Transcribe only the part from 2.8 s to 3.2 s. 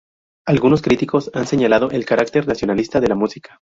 de la